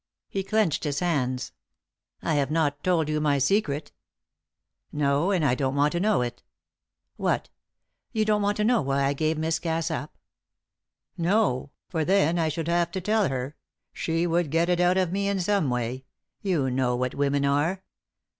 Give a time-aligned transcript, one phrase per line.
[0.29, 1.51] He clenched his hands.
[2.23, 3.91] "I have not told you my secret."
[4.91, 6.41] "No and I don't want to know it."
[7.17, 7.49] "What!
[8.11, 10.17] You don't want to know why I gave Miss Cass up?"
[11.19, 13.55] "No; for then I should have to tell her
[13.93, 16.05] she would get it out of me in some way.
[16.41, 17.83] You know what women are."